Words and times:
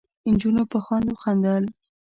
نجونو 0.29 0.63
په 0.71 0.77
خوند 0.85 1.07
خندل. 1.21 1.63